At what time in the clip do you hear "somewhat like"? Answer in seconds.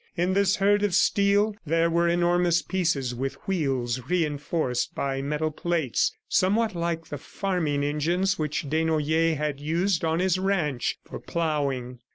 6.27-7.05